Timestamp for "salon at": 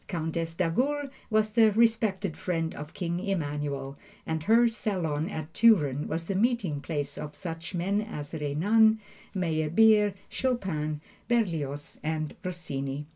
4.67-5.53